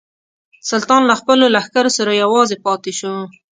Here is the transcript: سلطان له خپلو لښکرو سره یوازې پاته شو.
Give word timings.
سلطان 0.69 1.01
له 1.09 1.15
خپلو 1.19 1.45
لښکرو 1.55 1.91
سره 1.97 2.19
یوازې 2.23 2.55
پاته 2.65 2.91
شو. 2.99 3.13